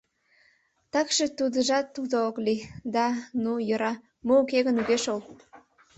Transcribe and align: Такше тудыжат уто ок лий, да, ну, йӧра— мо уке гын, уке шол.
Такше 0.91 1.25
тудыжат 1.37 1.87
уто 2.01 2.17
ок 2.29 2.37
лий, 2.45 2.61
да, 2.95 3.05
ну, 3.43 3.51
йӧра— 3.67 3.93
мо 4.25 4.33
уке 4.41 4.59
гын, 4.65 4.75
уке 4.81 4.97
шол. 5.03 5.19